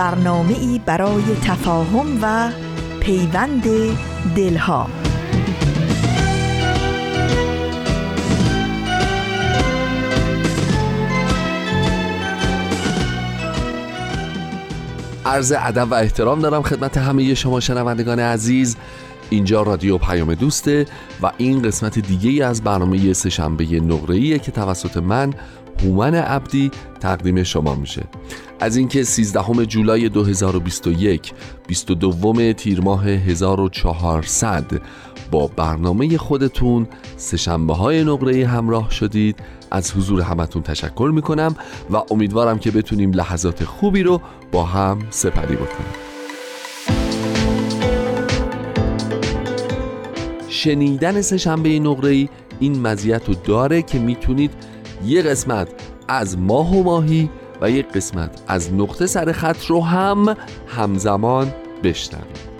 [0.00, 2.50] برنامه ای برای تفاهم و
[3.00, 3.64] پیوند
[4.36, 4.86] دلها.
[15.26, 18.76] عرض ادب و احترام دارم خدمت همه شما شنوندگان عزیز.
[19.30, 20.86] اینجا رادیو پیام دوسته
[21.22, 25.34] و این قسمت دیگه از برنامه سهشنبه نقره که توسط من
[25.82, 26.70] هومن عبدی
[27.00, 28.02] تقدیم شما میشه.
[28.60, 31.32] از اینکه 13 جولای 2021
[31.66, 34.64] 22 تیر ماه 1400
[35.30, 39.36] با برنامه خودتون سشنبه های نقره همراه شدید.
[39.70, 41.54] از حضور همتون تشکر می‌کنم
[41.90, 44.20] و امیدوارم که بتونیم لحظات خوبی رو
[44.52, 45.92] با هم سپری بکنیم.
[50.48, 52.28] شنیدن سهشنبه نقره
[52.60, 54.52] این مزیت رو داره که می‌تونید
[55.04, 55.68] یه قسمت
[56.08, 62.50] از ماه و ماهی و یک قسمت از نقطه سر خط رو هم همزمان بشنوید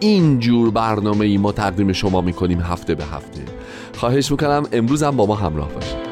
[0.00, 3.42] اینجور برنامه ای ما تقدیم شما می‌کنیم هفته به هفته.
[3.96, 6.10] خواهش می‌کنم امروز هم با ما همراه باشید.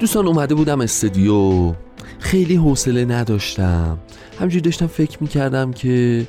[0.00, 1.72] دوستان اومده بودم استودیو.
[2.18, 3.98] خیلی حوصله نداشتم.
[4.40, 6.26] همجوری داشتم فکر می‌کردم که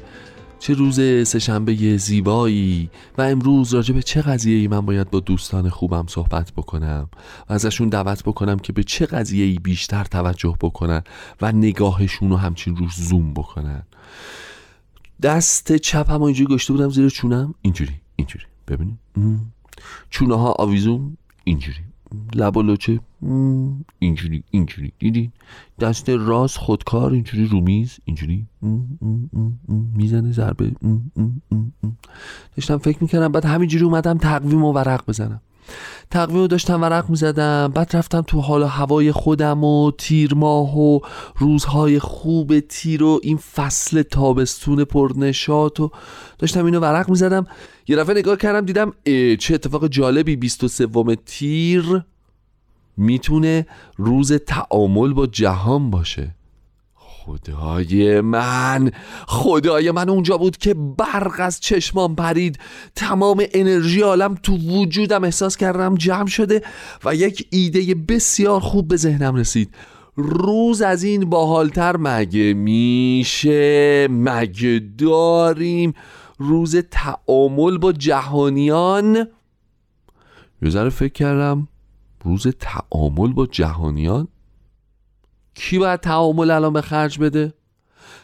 [0.64, 5.70] چه روز سهشنبه زیبایی و امروز راجع به چه قضیه ای من باید با دوستان
[5.70, 7.10] خوبم صحبت بکنم
[7.50, 11.02] و ازشون دعوت بکنم که به چه قضیه ای بیشتر توجه بکنن
[11.42, 13.84] و نگاهشون رو همچین روش زوم بکنن.
[15.22, 17.56] دست چپ هم اینجوری گشته بودم زیر چونم.
[17.62, 18.46] اینجوری اینجوری.
[18.68, 19.00] ببینیم.
[20.10, 21.84] چونه ها آویزون اینجوری.
[22.36, 23.00] لب و لوچه.
[24.00, 24.94] اینجوری اینجوری.
[25.00, 25.32] دیدین
[25.80, 28.48] دست راست خودکار اینجوری رومیز اینجوری.
[29.96, 30.72] می‌زنه ضربه.
[32.56, 35.42] داشتم فکر می‌کردم بعد همینجوری اومدم تقویم و ورق بزنم.
[36.12, 41.00] تقویم رو داشتم ورق می‌زدم بعد رفتم تو حال هوای خودم و تیر ماه و
[41.38, 45.92] روزهای خوب تیر و این فصل تابستون پرنشات و
[46.40, 47.48] داشتم اینو ورق می‌زدم.
[47.88, 48.94] یه دفعه نگاه کردم دیدم
[49.36, 52.04] چه اتفاق جالبی 23 تیر.
[52.98, 53.66] می‌تونه
[53.98, 56.36] روز تعامل با جهان باشه.
[57.26, 58.92] خدای من
[59.28, 62.60] خدای من اونجا بود که برق از چشمام پرید.
[62.96, 66.62] تمام انرژی عالم تو وجودم احساس کردم جمع شده
[67.06, 69.76] و یک ایده بسیار خوب به ذهنم رسید.
[70.16, 75.94] روز از این باحالتر مگه میشه؟ مگه داریم
[76.38, 79.28] روز تعامل با جهانیان؟
[80.62, 81.68] یه فکر کردم
[82.24, 84.28] روز تعامل با جهانیان؟
[85.56, 87.54] کی باید تعامل الان به خرج بده؟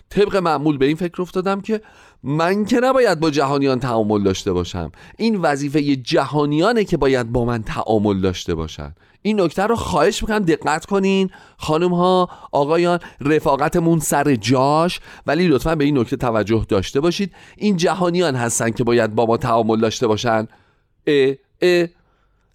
[0.10, 1.82] طبق معمول به این فکر افتادم که
[2.24, 4.92] من که نباید با جهانیان تعامل داشته باشم.
[5.18, 8.96] این وظیفه جهانیانه که باید با من تعامل داشته باشن.
[9.22, 11.30] این نکته رو خواهش می‌کنم دقت کنین.
[11.58, 15.00] خانم ها آقایان رفاقتمون سر جاش.
[15.28, 17.34] ولی لطفا به این نکته توجه داشته باشید.
[17.58, 20.48] این جهانیان هستن که باید با ما تعامل داشته باشن.
[21.08, 21.88] اه اه.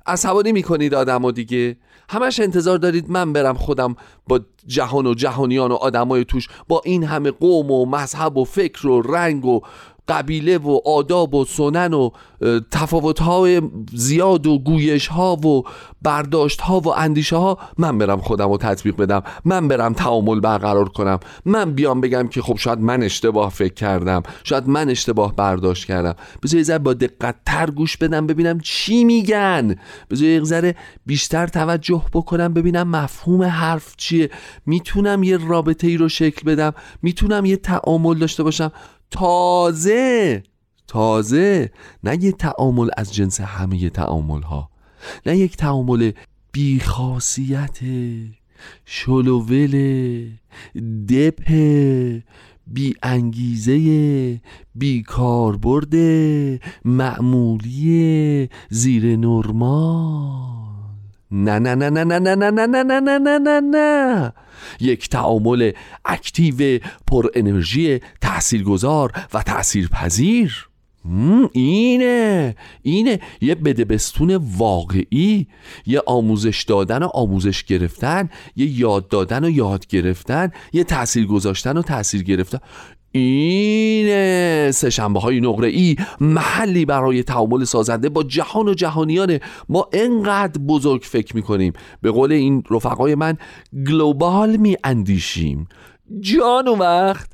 [0.06, 1.76] عصبانی می‌کنید آدم و دیگه.
[2.09, 3.97] همش انتظار دارید من برم خودم
[4.28, 8.87] با جهان و جهانیان و آدمای توش با این همه قوم و مذهب و فکر
[8.87, 9.60] و رنگ و
[10.09, 12.10] قبیله و آداب و سنن و
[12.70, 15.62] تفاوت های زیاد و گویش ها و
[16.03, 19.22] برداشت ها و اندیشه ها من برم خودم رو تطبیق بدم.
[19.44, 21.20] من برم تعامل برقرار کنم.
[21.44, 24.22] من بیام بگم که خب شاید من اشتباه فکر کردم.
[24.44, 26.14] شاید من اشتباه برداشت کردم.
[26.43, 29.76] بذار یه با دقت تر گوش بدم ببینم چی میگن.
[30.11, 30.75] بذار یه ذره
[31.06, 34.31] بیشتر توجه بکنم ببینم مفهوم حرف چیه.
[34.67, 36.73] می‌تونم یه رابطه ای رو شکل بدم.
[37.02, 38.73] می‌تونم یه تعامل داشته باشم.
[39.10, 40.42] تازه
[40.86, 41.70] تازه.
[42.04, 44.70] نه یه تعامل از جنس همه تعامل ها
[45.26, 46.10] نه یک تعامل
[46.52, 47.78] بیخاصیت
[48.84, 49.74] شلوول
[51.08, 51.50] دپ
[52.66, 54.40] بی انگیزه
[54.74, 55.94] بی کاربرد
[56.84, 60.63] معمولی زیر نرمال
[61.31, 64.32] نه نه نه نه نه نه نه نه نه نه نه نه نه
[64.81, 65.73] یک تعامل
[66.05, 70.69] اکتیو پر انرژی تاثیرگذار و تاثیرپذیر
[71.53, 75.47] اینه اینه یه بدبستون واقعی
[75.87, 81.76] یه آموزش دادن و آموزش گرفتن یه یاد دادن و یاد گرفتن یه تاثیر گذاشتن
[81.76, 82.59] و تاثیر گرفتن
[83.16, 90.61] این سهشنبه های نقره ای محلی برای تعامل سازنده با جهان و جهانیانه ما انقدر
[90.61, 91.72] بزرگ فکر می‌کنیم.
[92.02, 93.37] به قول این رفقای من
[93.88, 95.69] گلوبال می اندیشیم
[96.20, 97.31] جان و وقت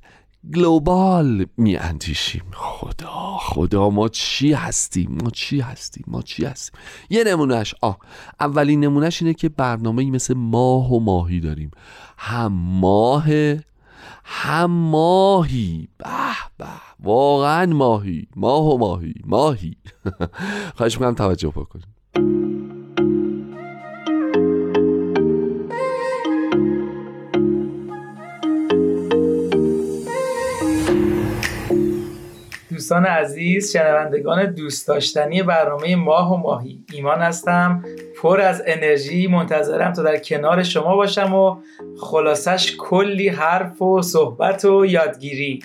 [0.55, 6.81] گلوبال می اندیشیم خدا خدا ما چی هستیم؟ ما چی هستیم؟ ما چی هستیم؟
[7.11, 7.99] یه نمونهش آه
[8.41, 11.71] اولین نمونهش اینه که برنامه مثل ماه و ماهی داریم.
[12.19, 13.27] هم ماه
[14.25, 16.07] هم ماهی به
[16.59, 16.67] به.
[17.01, 18.29] واقعا ماهی.
[18.37, 19.15] ماه و ماهی.
[19.25, 19.77] ماهی.
[20.77, 21.95] خواهش می‌کنم توجه بکنیم
[32.91, 36.85] دوستان عزیز شنوندگان دوست داشتنی برنامه ماه و ماهی.
[36.93, 37.85] ایمان هستم.
[38.23, 39.27] پر از انرژی.
[39.27, 41.57] منتظرم تا در کنار شما باشم و
[42.01, 45.63] خلاصش کلی حرف و صحبت و یادگیری.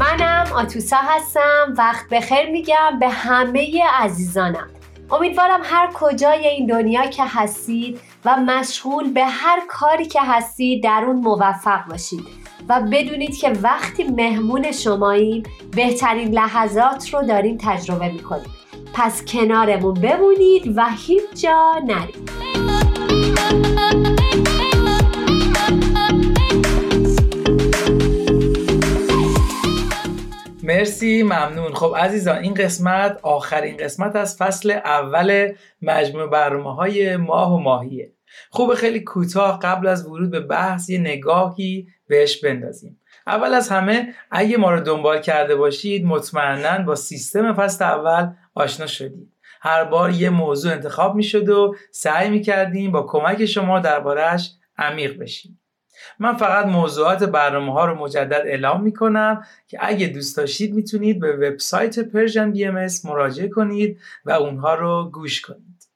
[0.00, 1.74] منم آتوسا هستم.
[1.78, 4.70] وقت بخیر میگم به همه عزیزانم.
[5.10, 11.04] امیدوارم هر کجای این دنیا که هستید و مشغول به هر کاری که هستید در
[11.06, 12.26] اون موفق باشید.
[12.68, 15.42] و بدونید که وقتی مهمون شماییم
[15.76, 18.50] بهترین لحظات رو داریم تجربه می‌کنیم.
[18.94, 22.30] پس کنارمون بمونید و هیچ جا نرید.
[30.72, 31.74] مرسی ممنون.
[31.74, 35.52] خب عزیزان این قسمت آخرین قسمت از فصل اول
[35.82, 38.12] مجموع برنامه های ماه و ماهیه.
[38.50, 43.00] خوب خیلی کوتاه قبل از ورود به بحث یه نگاهی بهش بندازیم.
[43.26, 48.86] اول از همه اگه ما رو دنبال کرده باشید مطمئنا با سیستم فصل اول آشنا
[48.86, 49.32] شدید.
[49.60, 54.50] هر بار یه موضوع انتخاب می شد و سعی می کردیم با کمک شما دربارهش
[54.78, 55.61] عمیق بشیم.
[56.18, 61.20] من فقط موضوعات برنامه ها رو مجدد اعلام می کنم که اگه دوست داشتید می‌تونید
[61.20, 62.70] به وبسایت پرژن بی
[63.04, 65.88] مراجعه کنید و اونها رو گوش کنید.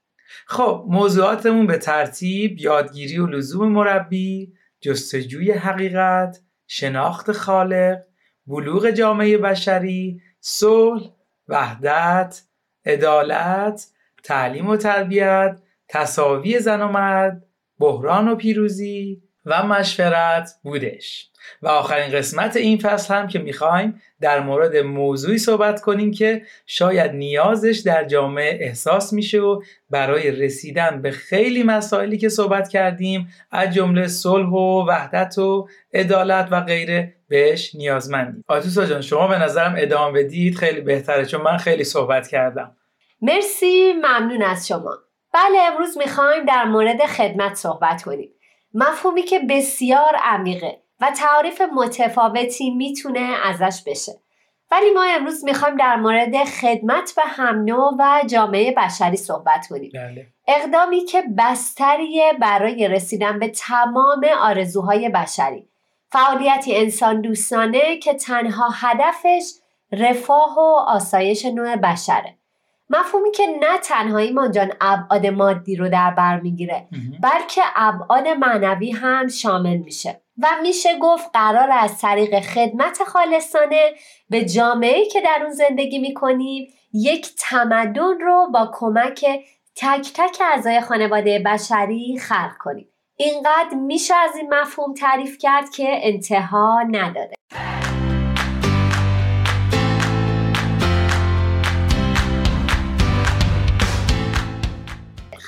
[0.47, 7.99] خب موضوعاتمون به ترتیب یادگیری و لزوم مربی، جستجوی حقیقت، شناخت خالق،
[8.47, 11.11] بلوغ جامعه بشری، صلح،
[11.49, 12.43] وحدت،
[12.87, 13.87] عدالت،
[14.23, 17.47] تعلیم و تربیت، تصاوی زن و مرد،
[17.79, 21.31] بحران و پیروزی، و مشورت بودش.
[21.63, 27.13] و آخرین قسمت این فصل هم که می‌خوایم در مورد موضوعی صحبت کنیم که شاید
[27.13, 33.75] نیازش در جامعه احساس میشه و برای رسیدن به خیلی مسائلی که صحبت کردیم از
[33.75, 38.45] جمله صلح و وحدت و عدالت و غیره بهش نیازمندیم.
[38.49, 40.57] آتوسا جان شما به نظرم ادامه بدید.
[40.57, 42.77] خیلی بهتره چون من خیلی صحبت کردم.
[43.23, 44.99] مرسی ممنون از شما.
[45.35, 48.31] بله امروز می‌خوایم در مورد خدمت صحبت کنیم.
[48.77, 54.13] مفهومی که بسیار عمیقه و تعریف متفاوتی می‌تونه ازش بشه.
[54.71, 57.67] ولی ما امروز می‌خوایم در مورد خدمت به هم
[57.99, 59.91] و جامعه بشری صحبت کنیم.
[59.95, 60.27] بله.
[60.49, 65.69] اقدامی که بستریه برای رسیدن به تمام آرزوهای بشری.
[66.13, 69.53] فعالیتی انسان دوستانه که تنها هدفش
[69.93, 72.39] رفاه و آسایش نوع بشره.
[72.91, 76.89] مفهومی که نه تنها ایمان جان ابعاد مادی رو در بر می‌گیره.
[77.23, 80.21] بلکه ابعاد معنوی هم شامل میشه.
[80.43, 83.91] و میشه گفت قرار از طریق خدمت خالصانه
[84.31, 89.27] به جامعه که در اون زندگی می‌کنیم یک تمدن رو با کمک
[89.77, 92.89] تک تک اعضای خانواده بشری خلق کنیم.
[93.17, 97.35] اینقدر میشه از این مفهوم تعریف کرد که انتها نداره.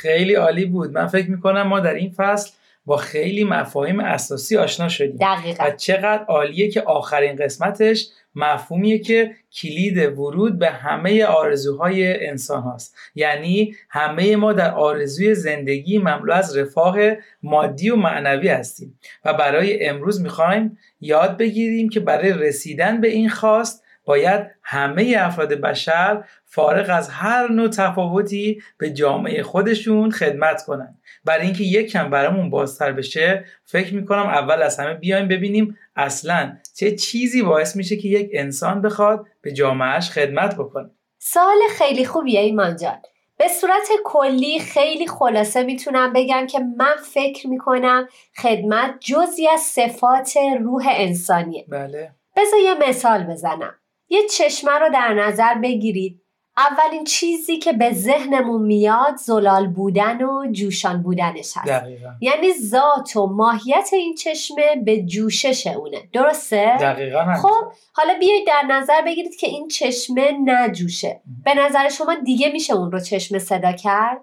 [0.09, 0.93] خیلی عالی بود.
[0.93, 2.51] من فکر می‌کنم ما در این فصل
[2.87, 5.17] با خیلی مفاهیم اساسی آشنا شدیم.
[5.17, 5.65] دقیقا.
[5.65, 12.97] و چقدر عالیه که آخرین قسمتش مفهومیه که کلید ورود به همه آرزوهای انسان هاست.
[13.15, 16.97] یعنی همه ما در آرزوی زندگی مملو از رفاه
[17.43, 18.99] مادی و معنوی هستیم.
[19.25, 25.53] و برای امروز می‌خوایم یاد بگیریم که برای رسیدن به این خواست باید همه افراد
[25.53, 30.99] بشر فارغ از هر نوع تفاوتی به جامعه خودشون خدمت کنن.
[31.25, 36.57] برای اینکه یک کم برامون بازتر بشه فکر می‌کنم اول از همه بیایم ببینیم اصلا
[36.75, 40.91] چه چیزی باعث میشه که یک انسان بخواد به جامعهش خدمت بکنه.
[41.19, 42.99] سوال خیلی خوبیه ایمان جان.
[43.39, 48.09] به صورت کلی خیلی خلاصه می‌تونم بگم که من فکر می‌کنم
[48.43, 51.65] خدمت جزی از صفات روح انسانیه.
[51.69, 52.11] بله.
[52.37, 53.75] بذار یه مثال بزنم.
[54.09, 56.23] یه چشمه رو در نظر بگیرید.
[56.59, 61.69] اولین چیزی که به ذهنمون میاد زلال بودن و جوشان بودنش هست.
[61.69, 62.09] دقیقا.
[62.21, 66.09] یعنی ذات و ماهیت این چشمه به جوشش اونه.
[66.13, 67.35] درسته؟ دقیقا هم.
[67.35, 72.75] خب حالا بیایید در نظر بگیرید که این چشمه نجوشه به نظر شما دیگه میشه
[72.75, 74.21] اون رو چشمه صدا کرد؟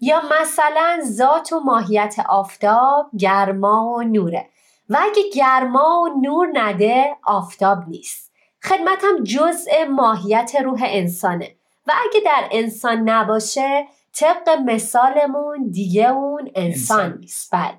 [0.00, 4.48] یا مثلا ذات و ماهیت آفتاب گرما و نوره.
[4.88, 8.31] و اگه گرما و نور نده آفتاب نیست.
[8.62, 11.54] خدمتم جزء ماهیت روح انسانه.
[11.86, 17.18] و اگه در انسان نباشه طبق مثالمون دیگه اون انسان.
[17.20, 17.54] نیست.
[17.54, 17.78] بله.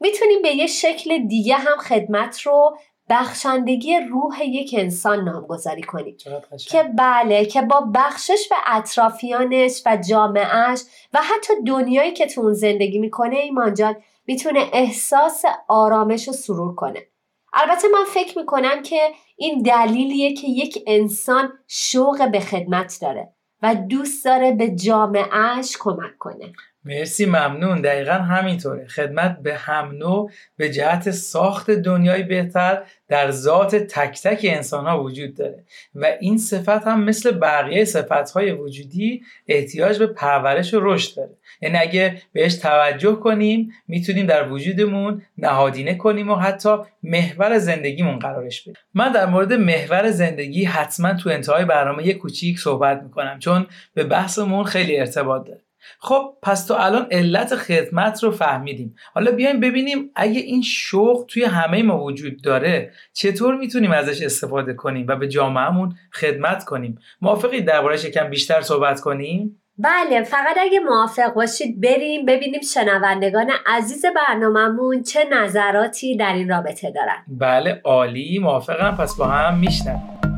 [0.00, 2.76] می‌تونیم به یه شکل دیگه هم خدمت رو
[3.08, 6.16] بخشندگی روح یک انسان نامگذاری کنیم.
[6.68, 12.52] که بله که با بخشش به اطرافیانش و جامعهش و حتی دنیایی که تو اون
[12.52, 13.96] زندگی می‌کنه ایمان جان
[14.26, 17.06] می‌تونه احساس آرامش و سرور کنه.
[17.52, 19.00] البته من فکر می‌کنم که
[19.36, 26.18] این دلیلیه که یک انسان شوق به خدمت داره و دوست داره به جامعهش کمک
[26.18, 26.52] کنه.
[26.84, 27.80] مرسی ممنون.
[27.80, 28.86] دقیقا همینطوره.
[28.86, 35.02] خدمت به هم نوع به جهت ساخت دنیای بهتر در ذات تک تک انسان ها
[35.02, 35.64] وجود داره.
[35.94, 41.30] و این صفت هم مثل بقیه صفت های وجودی احتیاج به پرورش و رشد داره.
[41.62, 48.62] یعنی اگه بهش توجه کنیم می‌تونیم در وجودمون نهادینه کنیم و حتی محور زندگیمون قرارش
[48.62, 48.74] بدیم.
[48.94, 54.04] من در مورد محور زندگی حتما تو انتهای برنامه یه کوچیک صحبت می‌کنم چون به
[54.04, 55.60] بحثمون خیلی ارتباط داره.
[55.98, 58.94] خب پس تو الان علت خدمت رو فهمیدیم.
[59.14, 64.74] حالا بیایم ببینیم اگه این شوق توی همه ما وجود داره چطور می‌تونیم ازش استفاده
[64.74, 70.80] کنیم و به جامعهمون خدمت کنیم؟ موافقید دربارهش یکم بیشتر صحبت کنیم؟ بله فقط اگه
[70.80, 77.24] موافق باشید بریم ببینیم شنوندگان عزیز برنامهمون چه نظراتی در این رابطه دارن.
[77.28, 78.96] بله عالی موافقم.
[78.96, 80.29] پس با هم میشنم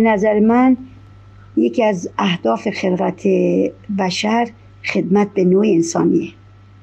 [0.00, 0.76] نظر من
[1.56, 3.22] یکی از اهداف خلقت
[3.98, 4.48] بشر
[4.84, 6.30] خدمت به نوع انسانیه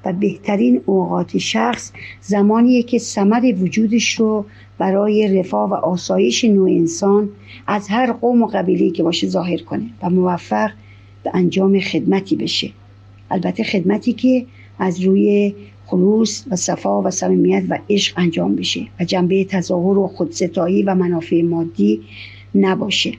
[0.05, 4.45] و بهترین اوقات شخص زمانیه که ثمر وجودش رو
[4.77, 7.29] برای رفاه و آسایش نوع انسان
[7.67, 10.69] از هر قوم و قبیله که باشه ظاهر کنه و موفق
[11.23, 12.71] به انجام خدمتی بشه.
[13.31, 14.45] البته خدمتی که
[14.79, 15.55] از روی
[15.85, 20.95] خلوص و صفا و صمیمیت و عشق انجام بشه و جنبه تظاهر و خودستایی و
[20.95, 22.01] منافع مادی
[22.55, 23.13] نباشه.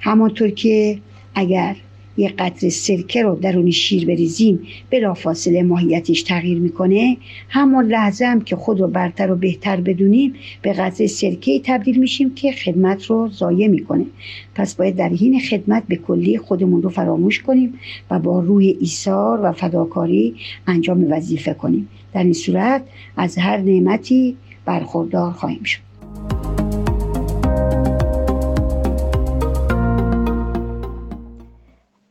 [0.00, 0.98] همانطور که
[1.34, 1.76] اگر
[2.16, 7.16] یه قطر سرکه رو درون شیر بریزیم بلافاصله ماهیتش تغییر می‌کنه
[7.48, 12.34] همون لحظه هم که خود رو برتر و بهتر بدونیم به قطر سرکه تبدیل میشیم
[12.34, 14.06] که خدمت رو ضایع می‌کنه.
[14.54, 17.74] پس باید در حین خدمت به کلی خودمون رو فراموش کنیم
[18.10, 20.34] و با روح ایثار و فداکاری
[20.66, 21.88] انجام وظیفه کنیم.
[22.14, 22.82] در این صورت
[23.16, 25.89] از هر نعمتی برخوردار خواهیم شد.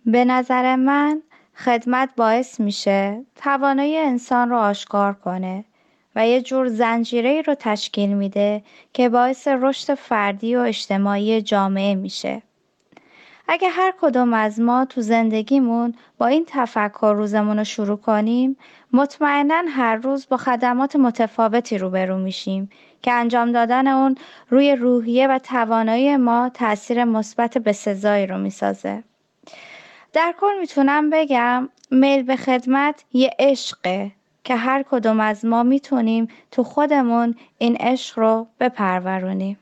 [0.06, 1.22] به نظر من
[1.56, 5.65] خدمت باعث میشه توانایی انسان رو آشکار کنه
[6.15, 8.63] و یه جور زنجیره رو تشکیل میده
[8.94, 12.41] که باعث رشد فردی و اجتماعی جامعه میشه.
[13.48, 18.58] اگه هر کدوم از ما تو زندگیمون با این تفکر روزمون رو شروع کنیم
[18.94, 22.70] مطمئنا هر روز با خدمات متفاوتی روبرو میشیم
[23.01, 24.15] که انجام دادن اون
[24.50, 29.03] روی روحیه و توانایی ما تاثیر مثبت بسزایی رو می‌سازه.
[30.13, 34.12] در کل می‌تونم بگم میل به خدمت یه عشقه
[34.44, 39.60] که هر کدوم از ما می‌تونیم تو خودمون این عشق رو بپرورونیم.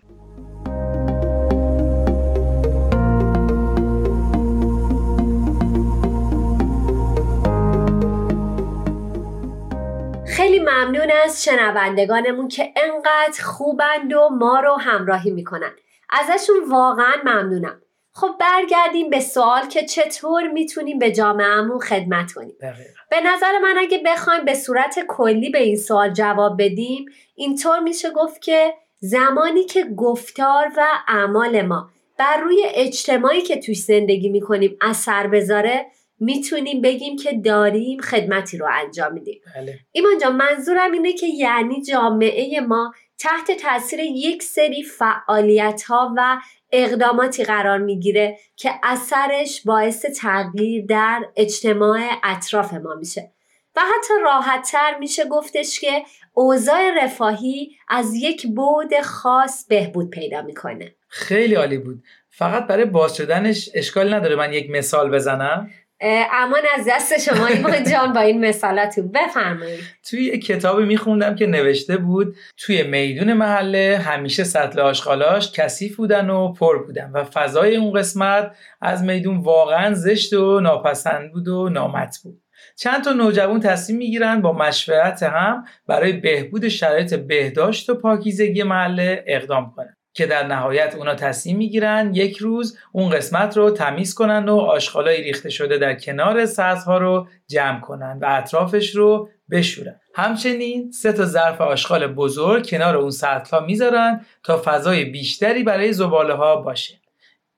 [10.28, 15.72] خیلی ممنون از شنوندگانمون که انقدر خوبند و ما رو همراهی می‌کنن.
[16.10, 17.82] ازشون واقعا ممنونم.
[18.20, 22.56] خب برگردیم به سوال که چطور می‌تونیم به جامعهمون خدمت کنیم.
[22.62, 22.90] دقیقا.
[23.12, 27.06] به نظر من اگه بخوایم به صورت کلی به این سوال جواب بدیم
[27.36, 33.78] اینطور میشه گفت که زمانی که گفتار و اعمال ما بر روی اجتماعی که توش
[33.78, 35.86] زندگی می‌کنیم اثر بذاره
[36.20, 39.42] می‌تونیم بگیم که داریم خدمتی رو انجام میدیم.
[39.56, 39.80] بله.
[39.92, 46.38] ایمان جان منظورم اینه که یعنی جامعه ما تحت تاثیر یک سری فعالیت ها و
[46.72, 53.32] اقداماتی قرار می‌گیره که اثرش باعث تغییر در اجتماع اطراف ما میشه.
[53.76, 60.96] و حتی راحتتر میشه گفتش که اوضاع رفاهی از یک بعد خاص بهبود پیدا می‌کنه.
[61.08, 62.04] خیلی عالی بود.
[62.30, 65.70] فقط برای باز شدنش اشکال نداره من یک مثال بزنم؟
[66.02, 67.48] امان از دست شما.
[67.48, 73.34] ایمان جان با این مثالاتون بفرمایید توی یک کتابی میخوندم که نوشته بود توی میدون
[73.34, 78.52] محله همیشه سطل آشغالاش کثیف بودن و پر بودن و فضای اون قسمت
[78.82, 82.34] از میدون واقعا زشت و ناپسند بود و نامطبوع
[82.76, 89.24] چند تا نوجوان تصمیم می‌گیرن با مشورت هم برای بهبود شرایط بهداشت و پاکیزگی محله
[89.28, 89.97] اقدام کنن.
[90.18, 95.24] که در نهایت اونا تصمیم می‌گیرن یک روز اون قسمت رو تمیز کنن و آشغالای
[95.24, 96.48] ریخته شده در کنار
[96.86, 100.00] ها رو جمع کنن و اطرافش رو بشورن.
[100.16, 103.12] همچنین سه تا ظرف آشغال بزرگ کنار اون
[103.52, 106.96] ها می‌ذارن تا فضای بیشتری برای زباله ها باشه.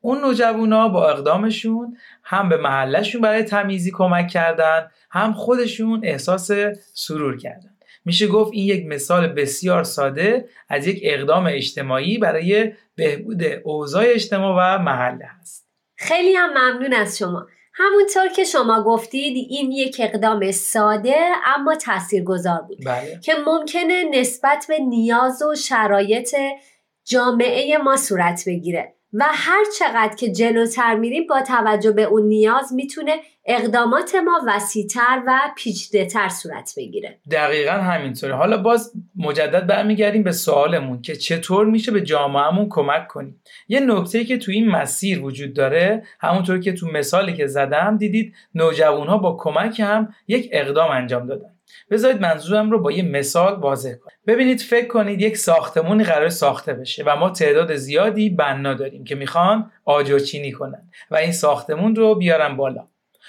[0.02, 6.52] اون نوجوانا با اقدامشون هم به محلشون برای تمیزی کمک کردن هم خودشون احساس
[6.94, 7.79] سرور کردن.
[8.06, 14.56] میشه گفت این یک مثال بسیار ساده از یک اقدام اجتماعی برای بهبود اوضاع اجتماع
[14.78, 17.48] و محله هست خیلی هم ممنون از شما.
[17.74, 21.16] همونطور که شما گفتید این یک اقدام ساده
[21.46, 23.20] اما تاثیرگذار بود بله.
[23.24, 26.36] که ممکنه نسبت به نیاز و شرایط
[27.06, 28.96] جامعه ما صورت بگیره.
[29.14, 35.24] و هر چقدر که جلوتر میریم با توجه به اون نیاز می‌تونه اقدامات ما وسیعتر
[35.28, 37.20] و پیچیده‌تر صورت بگیره.
[37.32, 38.36] دقیقا همینطوره.
[38.36, 44.26] حالا باز مجدد برمیگردیم به سوالمون که چطور میشه به جامعهمون کمک کنیم؟ یه نکته
[44.26, 49.38] که تو این مسیر وجود داره همونطور که تو مثالی که زدم دیدید نوجوانها با
[49.40, 51.59] کمک هم یک اقدام انجام دادن.
[51.92, 54.14] بذارید منظورم رو با یه مثال واضح کنم.
[54.28, 59.16] ببینید فکر کنید یک ساختمونی قرار ساخته بشه و ما تعداد زیادی بنا داریم که
[59.16, 62.88] می‌خوان آجرچینی کنن و این ساختمون رو بیارن بالا.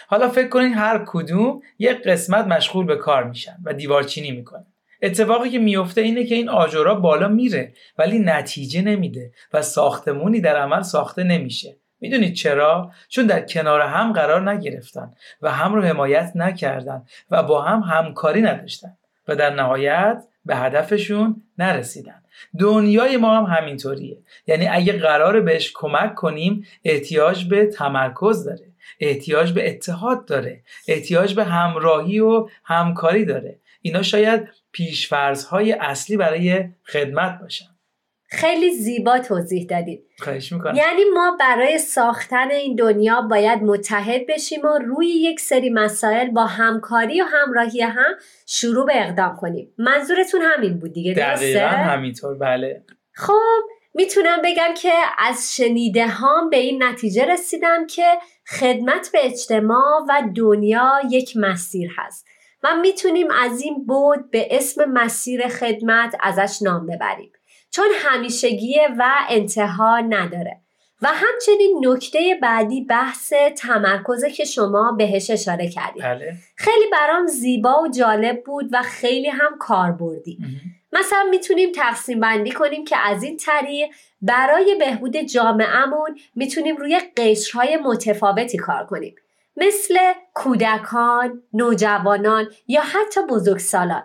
[0.08, 4.66] حالا فکر کنید هر کدوم یک قسمت مشغول به کار میشن و دیوارچینی می‌کنن.
[5.02, 10.56] اتفاقی که میفته اینه که این آجرها بالا میره ولی نتیجه نمیده و ساختمونی در
[10.56, 11.76] عمل ساخته نمیشه.
[12.00, 17.62] می‌دونید چرا؟ چون در کنار هم قرار نگرفتن و هم رو حمایت نکردن و با
[17.62, 18.96] هم همکاری نداشتن
[19.28, 22.22] و در نهایت به هدفشون نرسیدن.
[22.58, 24.18] دنیای ما هم همینطوریه.
[24.46, 31.34] یعنی اگه قرار بهش کمک کنیم احتیاج به تمرکز داره احتیاج به اتحاد داره احتیاج
[31.34, 33.58] به همراهی و همکاری داره.
[33.82, 37.69] اینا شاید پیشفرزهای اصلی برای خدمت باشن.
[38.30, 40.06] خیلی زیبا توضیح دادید.
[40.18, 40.74] خواهش می‌کنم.
[40.74, 46.46] یعنی ما برای ساختن این دنیا باید متحد بشیم و روی یک سری مسائل با
[46.46, 48.14] همکاری و همراهی هم
[48.46, 49.74] شروع به اقدام کنیم.
[49.78, 52.84] منظورتون همین بود دیگه دقیقا همینطور بله.
[53.12, 53.62] خب
[53.94, 58.06] می‌تونم بگم که از شنیده هام به این نتیجه رسیدم که
[58.60, 62.26] خدمت به اجتماع و دنیا یک مسیر هست.
[62.62, 67.32] و می‌تونیم از این بود به اسم مسیر خدمت ازش نام ببریم.
[67.70, 70.60] چون همیشگیه و انتها نداره.
[71.02, 76.02] و همچنین نکته بعدی بحث تمرکزه که شما بهش اشاره کردید.
[76.02, 76.34] بله.
[76.56, 80.38] خیلی برام زیبا و جالب بود و خیلی هم کاربردی.
[80.92, 83.90] مثلا می‌تونیم تقسیم بندی کنیم که از این طریق
[84.22, 89.14] برای بهبود جامعهمون می‌تونیم روی قشرهای متفاوتی کار کنیم.
[89.56, 89.98] مثل
[90.34, 94.02] کودکان، نوجوانان یا حتی بزرگسالان.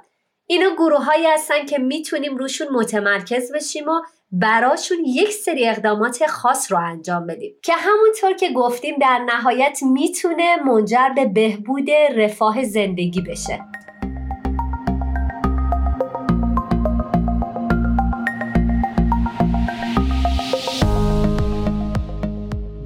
[0.48, 6.72] اینا گروه هایی هستن که می‌تونیم روشون متمرکز بشیم و براشون یک سری اقدامات خاص
[6.72, 7.56] رو انجام بدیم.
[7.64, 13.60] که همونطور که گفتیم در نهایت می‌تونه منجر به بهبود رفاه زندگی بشه.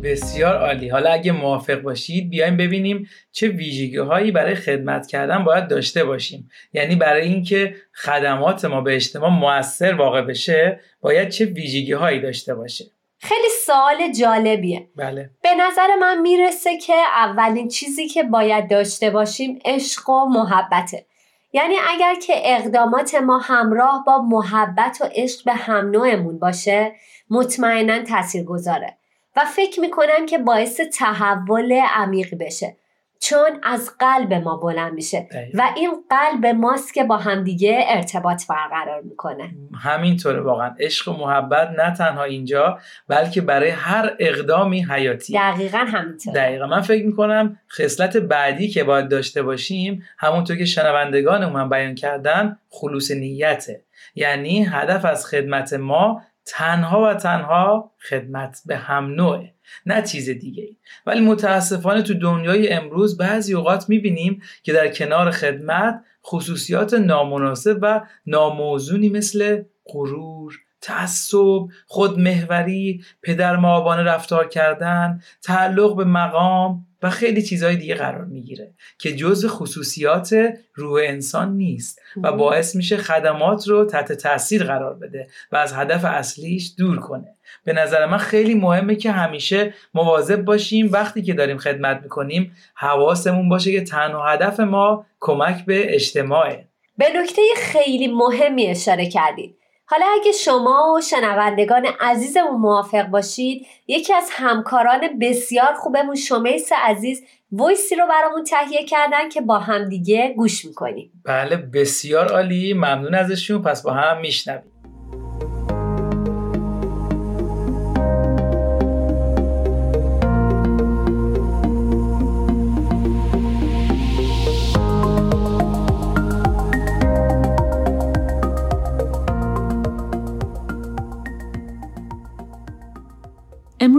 [0.10, 0.90] بسیار عالی.
[0.90, 6.50] حالا اگه موافق باشید بیایم ببینیم چه ویژگی هایی برای خدمت کردن باید داشته باشیم.
[6.74, 12.56] یعنی برای اینکه خدمات ما به اجتماع موثر واقع بشه باید چه ویژگی هایی داشته
[12.56, 12.86] باشه؟
[13.22, 14.88] خیلی سوال جالبیه.
[14.96, 15.30] بله.
[15.44, 21.06] به نظر من می‌رسه که اولین چیزی که باید داشته باشیم عشق و محبته.
[21.54, 26.92] یعنی اگر که اقدامات ما همراه با محبت و عشق به هم نوعمون باشه
[27.30, 28.99] مطمئنا تاثیر گذاره
[29.40, 32.76] و فکر می‌کنم که باعث تحول عمیق بشه.
[33.22, 35.28] چون از قلب ما بلند میشه.
[35.54, 39.50] و این قلب ماست که با همدیگه ارتباط برقرار می‌کنه.
[39.82, 40.76] همینطوره واقعا.
[40.80, 45.34] عشق و محبت نه تنها اینجا بلکه برای هر اقدامی حیاتی.
[45.34, 46.68] دقیقا همینطور دقیقا.
[46.68, 52.58] من فکر می‌کنم خصلت بعدی که باید داشته باشیم همونطور که شنوندگان من بیان کردن
[52.70, 53.82] خلوص نیته.
[54.16, 59.54] یعنی هدف از خدمت ما تنها و تنها خدمت به هم نوعه
[59.86, 60.68] نه چیز دیگه.
[61.06, 68.02] ولی متاسفانه تو دنیای امروز بعضی اوقات می‌بینیم که در کنار خدمت خصوصیات نامناسب و
[68.26, 77.76] ناموزونی مثل غرور تعصب خودمهوری پدر مابانه رفتار کردن تعلق به مقام و خیلی چیزهای
[77.76, 80.36] دیگه قرار می‌گیره که جز خصوصیات
[80.76, 86.06] روح انسان نیست و باعث میشه خدمات رو تحت تاثیر قرار بده و از هدف
[86.06, 87.36] اصلیش دور کنه.
[87.64, 93.50] به نظر من خیلی مهمه که همیشه مواظب باشیم وقتی که داریم خدمت می‌کنیم حواسمون
[93.50, 96.68] باشه که تنها هدف ما کمک به اجتماعه.
[96.98, 99.59] به نکته خیلی مهمی اشاره کردید.
[99.92, 107.24] حالا اگه شما و شنوندگان عزیزمون موافق باشید یکی از همکاران بسیار خوبمون شمیس عزیز
[107.52, 111.12] ویسی رو برامون تهیه کردن که با همدیگه گوش می‌کنیم.
[111.26, 112.74] بله بسیار عالی.
[112.74, 113.62] ممنون ازشون.
[113.62, 114.72] پس با هم میشنویم.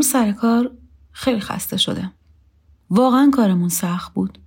[0.01, 0.71] امروز سر کار
[1.13, 2.13] خیلی خسته شدم.
[2.91, 4.39] واقعا کارمون سخت بود.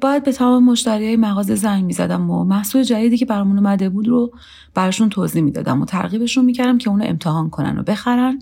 [0.00, 4.32] باید به تمام مشتریای مغازه زنگ می‌زدم و محصول جدیدی که برامون اومده بود رو
[4.74, 8.38] براشون توضیح می‌دادم و ترغیبشون می‌کردم که اونو امتحان کنن و بخرن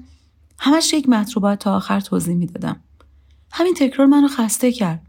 [0.58, 2.76] همش یک متر رو باید تا آخر توضیح می‌دادم
[3.52, 5.02] همین تکرار منو خسته کرد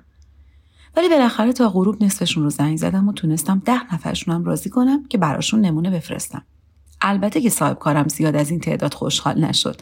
[0.98, 5.17] ولی بالاخره تا غروب نصفشون رو زنگ زدم و تونستم ده نفرشونم راضی کنم که
[5.17, 6.43] براشون نمونه بفرستم
[7.02, 9.82] البته که صاحب کارم زیاد از این تعداد خوشحال نشد.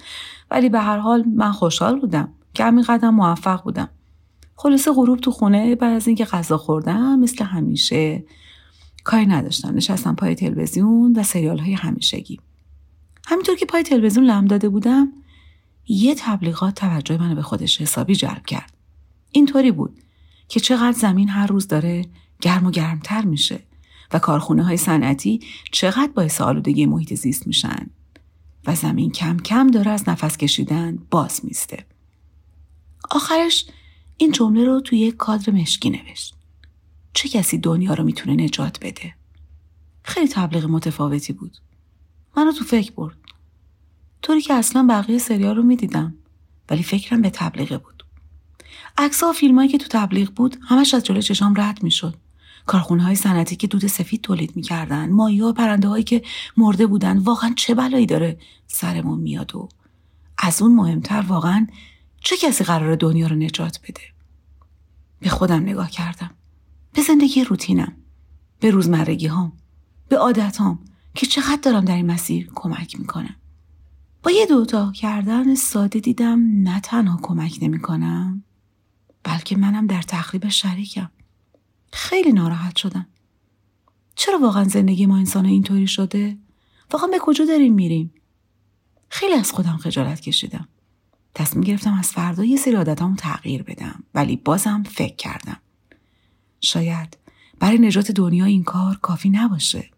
[0.52, 3.90] ولی به هر حال من خوشحال بودم که همین قدم موفق بودم.
[4.56, 8.24] خلاصه غروب تو خونه بعد از اینکه غذا خوردم مثل همیشه
[9.04, 9.76] کاری نداشتم.
[9.76, 12.40] نشستم پای تلویزیون و سریال های همیشگی.
[13.26, 15.14] همینطور که پای تلویزیون لم داده بودم
[15.88, 18.74] یه تبلیغات توجه منو به خودش حسابی جلب کرد.
[19.32, 20.00] اینطوری بود
[20.48, 22.06] که چقدر زمین هر روز داره
[22.42, 23.60] گرم و گرمتر میشه.
[24.14, 25.40] و کارخونه های صنعتی
[25.72, 27.90] چقدر باعث آلودگی محیط زیست میشن
[28.68, 31.86] و زمین کم کم داره از نفس کشیدن باز میسته.
[33.12, 33.66] آخرش
[34.18, 36.36] این جمله رو توی یک کادر مشکی نوشت.
[37.14, 39.14] چه کسی دنیا رو می‌تونه نجات بده؟
[40.04, 41.58] خیلی تبلیغ متفاوتی بود.
[42.38, 43.18] منو تو فکر برد.
[44.22, 46.16] طوری که اصلا بقیه سریال رو می‌دیدم
[46.70, 48.04] ولی فکرم به تبلیغه بود.
[48.98, 52.16] عکس و فیلمایی که تو تبلیغ بود همش از جلوی چشام رد می‌شد.
[52.68, 56.22] کارخونه های صنعتی که دود سفید تولید می‌کردن ماهی و پرنده هایی که
[56.58, 59.70] مرده بودن واقعا چه بلایی داره سرمون میاد و
[60.38, 61.68] از اون مهمتر واقعا
[62.22, 64.02] چه کسی قرار دنیا رو نجات بده؟
[65.20, 66.32] به خودم نگاه کردم.
[66.94, 67.96] به زندگی روتینم
[68.60, 69.54] به روزمرگی هام
[70.10, 70.80] به عادت هام
[71.16, 73.36] که چقدر دارم در این مسیر کمک می‌کنم.
[74.24, 78.44] با یه دوتا کردن ساده دیدم نه تنها کمک نمی‌کنم
[79.24, 81.10] بلکه منم در تخریب شریکم.
[81.92, 83.08] خیلی ناراحت شدم.
[84.16, 86.38] چرا واقعا زندگی ما انسان اینطوری شده؟
[86.92, 88.14] واقعا به کجا داریم میریم؟
[89.10, 90.68] خیلی از خودم خجالت کشیدم.
[91.34, 95.58] تصمیم گرفتم از فردا یه سری عادتامو تغییر بدم ولی بازم فکر کردم.
[96.62, 97.18] شاید
[97.60, 99.90] برای نجات دنیا این کار کافی نباشه.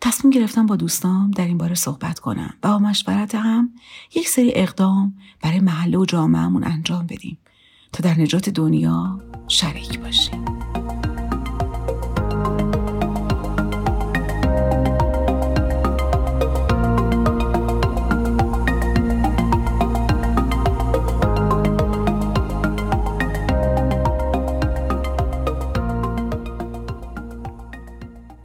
[0.00, 3.74] تصمیم گرفتم با دوستام در این باره صحبت کنم و با مشورت هم
[4.14, 7.38] یک سری اقدام برای محله و جامعهمون انجام بدیم
[7.92, 10.44] تا در نجات دنیا شریک باشیم.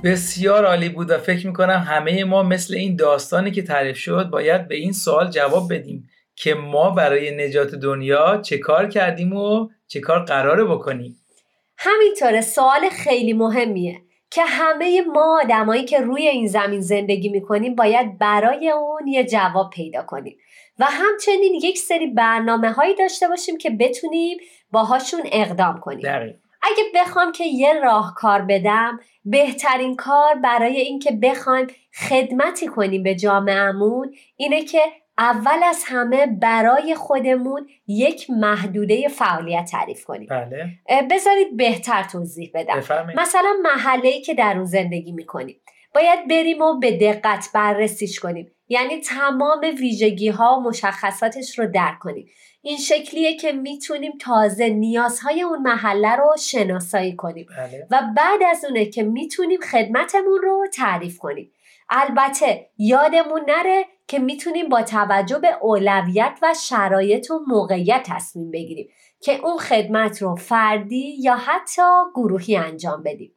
[0.03, 4.67] بسیار عالی بود و فکر می‌کنم همه ما مثل این داستانی که تعریف شد باید
[4.67, 6.09] به این سوال جواب بدیم
[6.41, 11.15] که ما برای نجات دنیا چه کار کردیم و چه کار قراره بکنیم
[11.77, 18.17] همینطوره سوال خیلی مهمیه که همه ما آدمایی که روی این زمین زندگی می‌کنیم باید
[18.17, 20.37] برای اون یه جواب پیدا کنیم
[20.79, 24.37] و همچنین یک سری برنامه هایی داشته باشیم که بتونیم
[24.71, 26.35] باهاشون اقدام کنیم دقیق.
[26.61, 31.67] اگه بخوام که یه راهکار بدم بهترین کار برای اینکه بخوایم
[32.09, 34.81] خدمتی کنیم به جامعهمون اینه که
[35.21, 40.27] اول از همه برای خودمون یک محدوده فعالیت تعریف کنیم.
[40.29, 40.65] بله.
[41.11, 42.77] بذارید بهتر توضیح بدم.
[42.77, 43.19] بفرمایید.
[43.19, 45.61] مثلا محله‌ای که در اون زندگی می‌کنیم.
[45.95, 48.51] باید بریم و به دقت بررسیش کنیم.
[48.67, 52.27] یعنی تمام ویژگی ها و مشخصاتش رو درک کنیم.
[52.61, 57.45] این شکلیه که می‌تونیم تازه نیازهای اون محله رو شناسایی کنیم.
[57.57, 57.87] بله.
[57.91, 61.51] و بعد از اونه که می‌تونیم خدمتمون رو تعریف کنیم.
[61.91, 68.89] البته یادمون نره که می‌تونیم با توجه به اولویت و شرایط و موقعیت تصمیم بگیریم
[69.21, 71.81] که اون خدمت رو فردی یا حتی
[72.15, 73.35] گروهی انجام بدیم.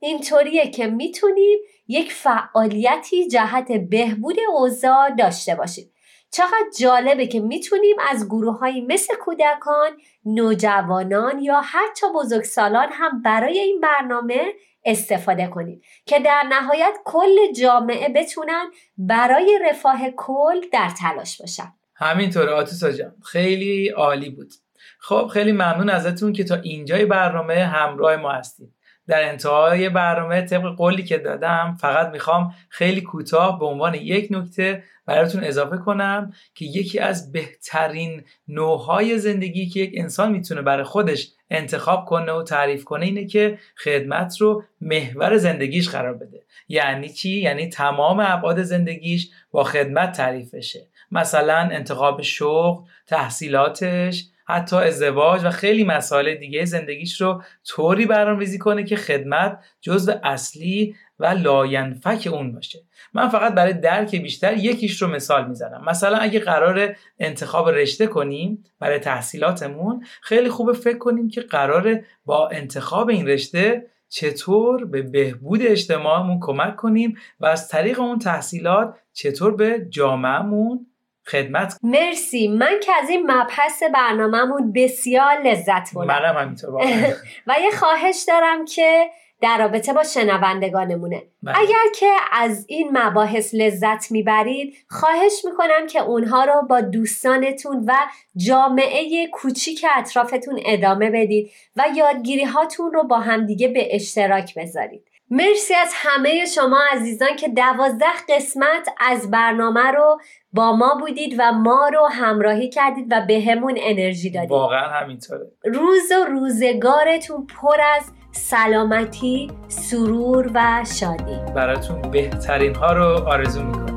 [0.00, 5.92] اینطوریه که می‌تونیم یک فعالیتی جهت بهبود اوضاع داشته باشیم.
[6.30, 9.90] چقدر جالبه که می‌تونیم از گروه مثل کودکان،
[10.24, 14.52] نوجوانان یا حتی بزرگسالان هم برای این برنامه
[14.86, 15.80] استفاده کنیم.
[16.06, 21.72] که در نهایت کل جامعه بتونن برای رفاه کل در تلاش باشن.
[21.94, 23.14] همینطوره آتوسا جان.
[23.24, 24.52] خیلی عالی بود.
[24.98, 28.75] خب خیلی ممنون ازتون که تا اینجای برنامه همراه ما هستید
[29.08, 34.82] در انتهای برنامه طبق قولی که دادم فقط می‌خوام خیلی کوتاه به عنوان یک نکته
[35.06, 41.32] براتون اضافه کنم که یکی از بهترین نوعهای زندگی که یک انسان می‌تونه برای خودش
[41.50, 46.42] انتخاب کنه و تعریف کنه اینه که خدمت رو محور زندگیش قرار بده.
[46.68, 54.76] یعنی چی؟ یعنی تمام ابعاد زندگیش با خدمت تعریف بشه مثلا انتخاب شغل تحصیلاتش حتی
[54.76, 61.26] ازدواج و خیلی مسائل دیگه زندگیش رو طوری برنامه‌ریزی کنه که خدمت جزو اصلی و
[61.26, 62.78] لاینفک اون باشه.
[63.14, 65.84] من فقط برای درک بیشتر یکیش رو مثال می‌زنم.
[65.84, 72.48] مثلا اگه قرار انتخاب رشته کنیم برای تحصیلاتمون خیلی خوبه فکر کنیم که قراره با
[72.48, 79.56] انتخاب این رشته چطور به بهبود اجتماعمون کمک کنیم و از طریق اون تحصیلات چطور
[79.56, 80.86] به جامعهمون
[81.26, 82.48] خدمت مرسی.
[82.48, 86.14] من که از این مبحث برنامهمون بسیار لذت بردم.
[86.14, 86.82] منم همینطور
[87.46, 89.10] و یه خواهش دارم که
[89.40, 91.22] در رابطه با شنوندگانمونه.
[91.42, 91.58] بله.
[91.58, 97.92] اگر که از این مباحث لذت می‌برید خواهش می‌کنم که اونها رو با دوستانتون و
[98.36, 105.15] جامعه کوچیک اطرافتون ادامه بدید و یادگیری هاتون رو با همدیگه به اشتراک بذارید.
[105.30, 110.20] مرسی از همه شما عزیزان که دوازده قسمت از برنامه رو
[110.52, 114.50] با ما بودید و ما رو همراهی کردید و به همون انرژی دادید.
[114.50, 115.46] واقعا همینطوره.
[115.64, 121.52] روز و روزگارتون پر از سلامتی، سرور و شادی.
[121.54, 123.95] براتون بهترین ها رو آرزو می‌کنم.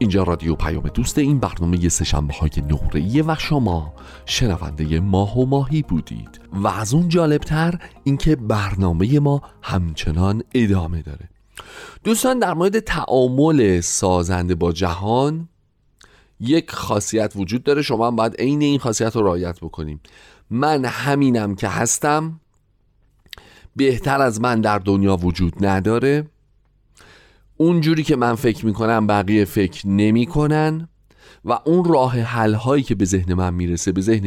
[0.00, 3.94] اینجا رادیو پیام دوست این برنامه سشنبه های نقره‌ای و شما
[4.26, 11.28] شنونده ماه و ماهی بودید و از اون جالبتر اینکه برنامه ما همچنان ادامه داره.
[12.04, 15.48] دوستان در مورد تعامل سازنده با جهان
[16.40, 17.82] یک خاصیت وجود داره.
[17.82, 20.00] شما هم باید عین این خاصیت رو رعایت بکنیم.
[20.50, 22.40] من همینم که هستم.
[23.76, 26.26] بهتر از من در دنیا وجود نداره.
[27.60, 30.88] اونجوری که من فکر می‌کنم بقیه فکر نمی‌کنن
[31.44, 34.26] و اون راه حل هایی که به ذهن من می‌رسه به ذهن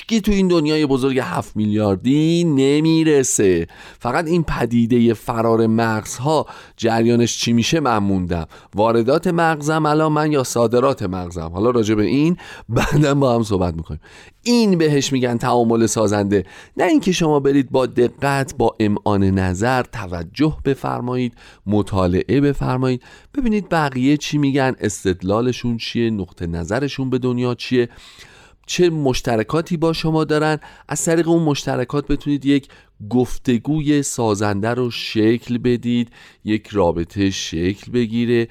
[0.00, 3.66] هیچکی تو این دنیای بزرگ هفت میلیاردی نمی‌رسه.
[3.98, 8.46] فقط این پدیده فرار مغزها جریانش چی میشه من موندم.
[8.74, 11.50] واردات مغزم الان من یا صادرات مغزم.
[11.54, 12.36] حالا راجع به این
[12.68, 14.00] بعدا با هم صحبت می‌کنیم.
[14.42, 16.44] این بهش میگن تعامل سازنده.
[16.76, 21.32] نه اینکه شما برید با دقت با امعان نظر توجه بفرمایید
[21.66, 23.02] مطالعه بفرمایید.
[23.34, 27.88] ببینید بقیه چی میگن استدلالشون چیه نقطه نظرشون به دنیا چیه.
[28.70, 30.58] چه مشترکاتی با شما دارن.
[30.88, 32.68] از طریق اون مشترکات بتونید یک
[33.10, 36.08] گفتگوی سازنده رو شکل بدید
[36.44, 38.48] یک رابطه شکل بگیره.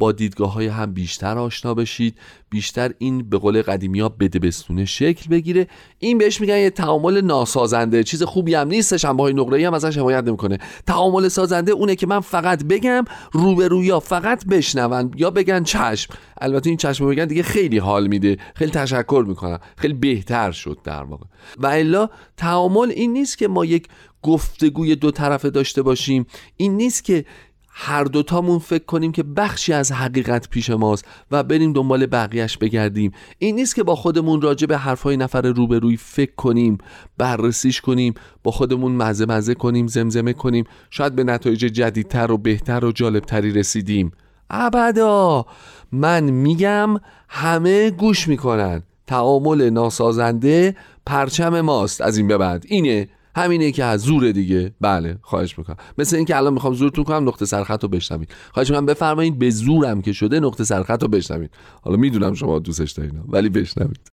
[0.00, 2.18] با دیدگاه های هم بیشتر آشنا بشید
[2.50, 5.66] بیشتر این به قول قدیمی ها بده بستونه شکل بگیره.
[5.98, 8.04] این بهش میگن یه تعامل ناسازنده.
[8.04, 10.58] چیز خوبی هم نیستش هم های نقره هم ازش حمایت نمی‌کنه.
[10.86, 16.14] تعامل سازنده اونه که من فقط بگم روبرویا فقط بشنون یا بگن چشم.
[16.40, 18.36] البته این چشم بگن دیگه خیلی حال میده.
[18.54, 19.58] خیلی تشکر می‌کنم.
[19.76, 21.26] خیلی بهتر شد در واقع.
[21.58, 23.88] و الا تعامل این نیست که ما یک
[24.22, 26.26] گفتگوی دو طرفه داشته باشیم.
[26.56, 27.24] این نیست که
[27.72, 33.12] هر دوتامون فکر کنیم که بخشی از حقیقت پیش ماست و بریم دنبال بقیهش بگردیم.
[33.38, 36.78] این نیست که با خودمون راجع به حرفهای نفر روبروی فکر کنیم
[37.18, 40.64] بررسیش کنیم با خودمون مزه مزه کنیم زمزمه کنیم.
[40.90, 44.12] شاید به نتایج جدیدتر و بهتر و جالبتری رسیدیم.
[44.50, 45.46] ابدا
[45.92, 46.96] من میگم
[47.28, 48.82] همه گوش می‌کنن.
[49.06, 52.00] تعامل ناسازنده پرچم ماست.
[52.00, 52.64] از این به بعد.
[52.68, 53.08] اینه.
[53.34, 54.74] همینه که از زور دیگه.
[54.80, 55.76] بله خواهش می‌کنم.
[55.98, 58.28] مثل اینکه الان می‌خوام زورتون کنم نقطه سرخط رو بشنوید.
[58.52, 61.50] خواهش می‌کنم بفرمایید به زورم که شده نقطه سرخط رو بشنوید.
[61.82, 64.10] حالا می‌دونم شما دوستش دارین ولی بشنوید.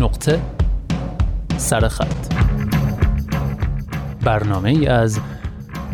[0.00, 0.42] نقطه
[1.56, 2.34] سرخط.
[4.24, 5.20] برنامه ای از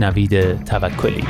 [0.01, 1.25] نوید توکلی.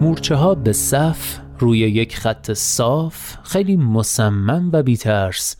[0.00, 5.56] مورچه ها به صف روی یک خط صاف خیلی مصمم و بیترس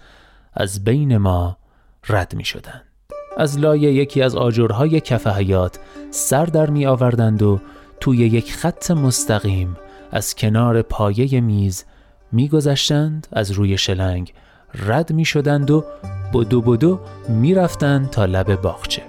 [0.55, 1.57] از بین ما
[2.09, 2.83] رد می شدند.
[3.37, 5.79] از لایه یکی از آجرهای کف حیات
[6.11, 7.61] سر در می آوردند و
[8.01, 9.77] توی یک خط مستقیم
[10.13, 11.85] از کنار پایه میز
[12.33, 14.33] می گذشتند از روی شلنگ
[14.75, 15.85] رد می شدند و
[16.35, 19.03] بدو بدو می رفتند تا لب باغچه.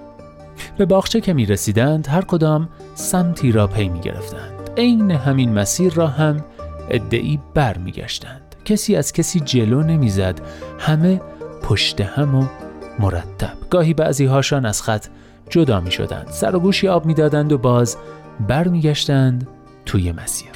[0.78, 4.57] به باغچه که می رسیدند هر کدام سمتی را پی می گرفتند.
[4.78, 6.46] عین همین مسیر را هم
[6.90, 8.56] ادعی بر می گشتند.
[8.66, 10.42] کسی از کسی جلو نمی‌زد.
[10.80, 11.22] همه
[11.64, 12.46] پشت هم و
[13.00, 13.54] مرتب.
[13.70, 15.08] گاهی بعضی هاشان از خط
[15.50, 17.98] جدا می شدند سر و گوشی آب می دادند و باز
[18.48, 19.48] بر می گشتند
[19.86, 20.52] توی مسیر.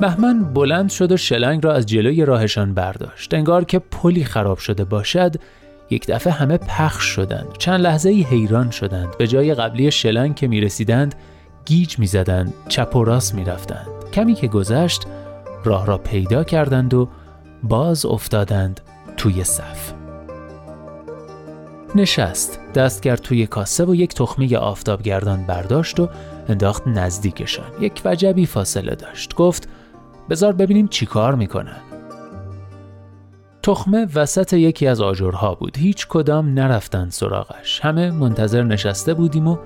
[0.00, 3.34] بهمن بلند شد و شلنگ را از جلوی راهشان برداشت.
[3.34, 5.34] انگار که پلی خراب شده باشد
[5.90, 7.48] یک دفعه همه پخش شدند.
[7.58, 9.18] چند لحظه ای حیران شدند.
[9.18, 11.14] به جای قبلی شلنگ که می رسیدند
[11.64, 13.88] گیج می زدند چپ و راست می رفتند.
[14.12, 15.06] کمی که گذشت
[15.64, 17.08] راه را پیدا کردند و
[17.62, 18.80] باز افتادند
[19.16, 19.92] توی صف.
[21.94, 26.08] نشست دست کرد توی کاسه و یک تخمه آفتابگردان برداشت و
[26.48, 27.66] انداخت نزدیکشان.
[27.80, 29.34] یک وجبی فاصله داشت.
[29.34, 29.68] گفت
[30.30, 31.80] بزار ببینیم چی کار می‌کنن
[33.62, 35.76] تخمه وسط یکی از آجرها بود.
[35.76, 37.80] هیچ کدام نرفتند سراغش.
[37.80, 39.58] همه منتظر نشسته بودیم و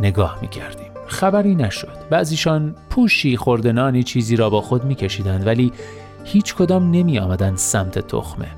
[0.00, 0.87] نگاه می‌کردیم.
[1.08, 1.98] خبری نشد.
[2.10, 5.72] بعضیشان پوشی خوردنانی چیزی را با خود میکشیدند ولی
[6.24, 8.48] هیچ کدام نمی آمدن سمت تخمه.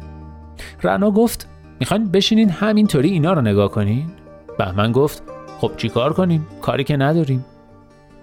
[0.83, 1.49] رعنا گفت
[1.81, 4.11] می‌خواین بشینین همینطوری اینا رو نگاه کنین؟
[4.59, 5.23] بهمن گفت
[5.61, 7.45] خب چی کار کنیم؟ کاری که نداریم.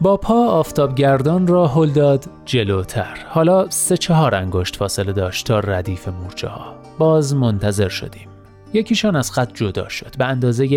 [0.01, 3.17] با پا آفتابگردان را هل داد جلوتر.
[3.29, 6.75] حالا سه چهار انگشت فاصله داشت تا ردیف مورچه ها.
[6.97, 8.27] باز منتظر شدیم.
[8.73, 10.67] یکیشان از خط جدا شد به اندازه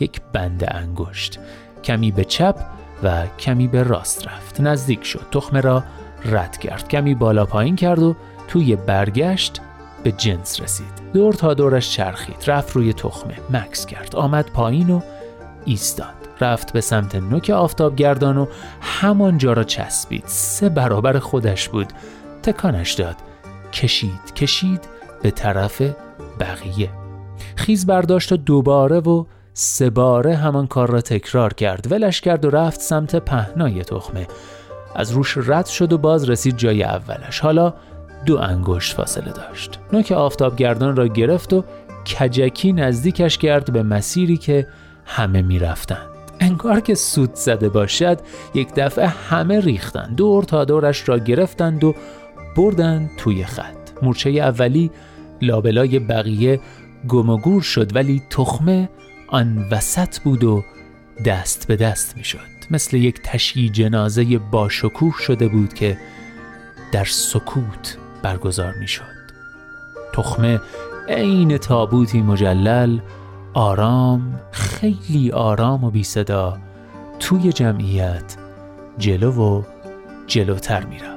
[0.00, 1.38] یک بند انگشت.
[1.84, 2.56] کمی به چپ
[3.02, 4.60] و کمی به راست رفت.
[4.60, 5.26] نزدیک شد.
[5.32, 5.84] تخمه را
[6.24, 6.88] رد کرد.
[6.88, 8.16] کمی بالا پایین کرد و
[8.48, 9.60] توی برگشت
[10.02, 10.86] به جنس رسید.
[11.12, 12.36] دور تا دورش چرخید.
[12.46, 13.34] رفت روی تخمه.
[13.50, 14.16] مکس کرد.
[14.16, 15.00] آمد پایین و
[15.64, 16.14] ایستاد.
[16.40, 18.46] رفت به سمت نوک آفتابگردان و
[18.80, 20.24] همانجا را چسبید.
[20.26, 21.92] سه برابر خودش بود.
[22.42, 23.16] تکانش داد.
[23.72, 24.88] کشید کشید
[25.22, 25.82] به طرف
[26.40, 26.90] بقیه.
[27.56, 29.24] خیز برداشت و دوباره و
[29.58, 31.92] سه باره همان کار را تکرار کرد.
[31.92, 34.26] ولش کرد و رفت سمت پهنای تخمه.
[34.94, 37.40] از روش رد شد و باز رسید جای اولش.
[37.40, 37.74] حالا
[38.26, 39.78] دو انگشت فاصله داشت.
[39.92, 41.64] نوک آفتابگردان را گرفت و
[42.06, 44.66] کجکی نزدیکش کرد به مسیری که
[45.04, 46.06] همه می‌رفتند.
[46.40, 48.20] انگار که سود زده باشد
[48.54, 50.16] یک دفعه همه ریختند.
[50.16, 51.94] دور تا دورش را گرفتند و
[52.56, 54.02] بردند توی خط.
[54.02, 54.90] مورچه اولی
[55.42, 56.60] لابلای بقیه
[57.08, 58.88] گم و گور شد ولی تخمه
[59.28, 60.64] آن وسط بود و
[61.24, 65.98] دست به دست می شد مثل یک تشییع جنازه باشکوه شده بود که
[66.92, 69.16] در سکوت برگزار می شد
[70.12, 70.60] تخمه
[71.08, 72.98] عین تابوتی مجلل
[73.54, 76.58] آرام خیلی آرام و بی صدا
[77.18, 78.36] توی جمعیت
[78.98, 79.62] جلو و
[80.26, 81.15] جلوتر می رفت.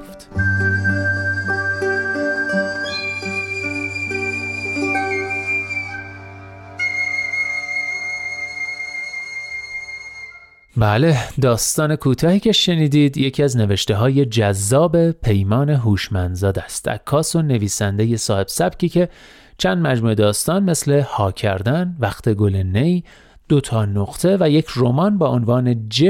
[10.80, 16.88] بله داستان کوتاهی که شنیدید یکی از نوشته های جذاب پیمان هوشمندزاد است.
[16.88, 19.10] عکاس و نویسنده صاحب سبکی که
[19.58, 23.04] چند مجموعه داستان مثل ها کردن وقت گل نی
[23.50, 26.02] دو تا نقطه و یک رمان با عنوان ج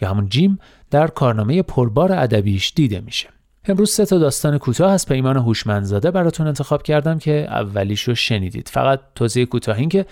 [0.00, 0.58] یا همون جیم
[0.90, 3.28] در کارنامه پربار ادبیش دیده میشه.
[3.68, 8.68] امروز سه تا داستان کوتاه از پیمان هوشمندزاده براتون انتخاب کردم که اولیشو شنیدید.
[8.68, 10.06] فقط توضیح کوتاه این که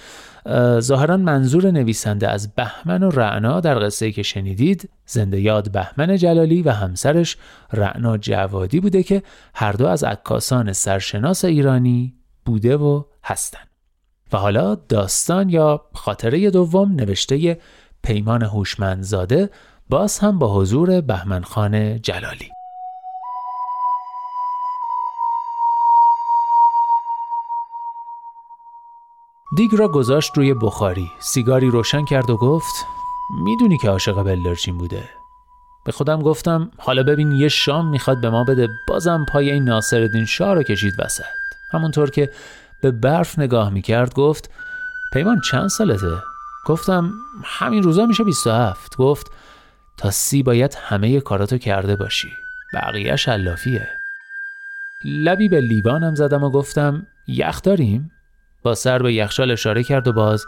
[0.80, 6.62] ظاهرا منظور نویسنده از بهمن و رعنا در قصه که شنیدید زنده یاد بهمن جلالی
[6.62, 7.36] و همسرش
[7.72, 9.22] رعنا جوادی بوده که
[9.54, 12.14] هر دو از عکاسان سرشناس ایرانی
[12.44, 13.64] بوده و هستن.
[14.32, 17.58] و حالا داستان یا خاطره دوم نوشته
[18.02, 19.50] پیمان هوشمندزاده
[19.88, 22.50] باز هم با حضور بهمن خان جلالی.
[29.56, 31.10] دیگ را گذاشت روی بخاری.
[31.18, 32.74] سیگاری روشن کرد و گفت
[33.44, 35.08] می‌دونی که عاشق بلدرچین بوده.
[35.84, 38.68] به خودم گفتم حالا ببین یه شام می‌خواد به ما بده.
[38.88, 41.24] بازم پای این ناصرالدین شاه رو کشید وسط.
[41.72, 42.30] همونطور که
[42.82, 44.50] به برف نگاه می‌کرد گفت
[45.12, 46.22] پیمان چند سالته؟
[46.66, 47.12] گفتم
[47.44, 49.26] همین روزا میشه 27 گفت
[49.96, 52.28] تا سی باید همه کاراتو کرده باشی.
[52.74, 53.88] بقیه شلافیه
[55.04, 58.10] لبی به لیوانم زدم و گفتم یخ داریم؟
[58.64, 60.46] با سر به یخشال اشاره کرد و باز